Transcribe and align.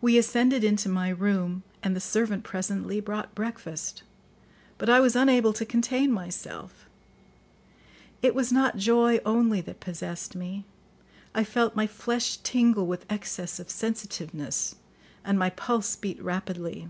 We 0.00 0.18
ascended 0.18 0.64
into 0.64 0.88
my 0.88 1.08
room, 1.08 1.62
and 1.80 1.94
the 1.94 2.00
servant 2.00 2.42
presently 2.42 2.98
brought 3.00 3.36
breakfast; 3.36 4.02
but 4.78 4.88
I 4.90 4.98
was 4.98 5.14
unable 5.14 5.52
to 5.52 5.64
contain 5.64 6.10
myself. 6.10 6.86
It 8.20 8.34
was 8.34 8.50
not 8.50 8.78
joy 8.78 9.20
only 9.24 9.60
that 9.60 9.78
possessed 9.78 10.34
me; 10.34 10.64
I 11.36 11.44
felt 11.44 11.76
my 11.76 11.86
flesh 11.86 12.38
tingle 12.38 12.88
with 12.88 13.06
excess 13.08 13.60
of 13.60 13.70
sensitiveness, 13.70 14.74
and 15.24 15.38
my 15.38 15.50
pulse 15.50 15.94
beat 15.94 16.20
rapidly. 16.20 16.88